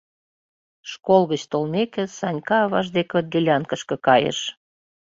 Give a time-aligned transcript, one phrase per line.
[0.91, 4.39] Школ гыч толмеке, Санька аваж деке делянкышке кайыш.